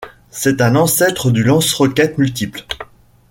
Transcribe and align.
C'est 0.31 0.61
un 0.61 0.75
ancêtre 0.75 1.29
du 1.29 1.43
Lance-roquettes 1.43 2.17
multiple. 2.17 2.65